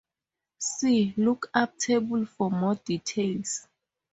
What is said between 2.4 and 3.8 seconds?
more details.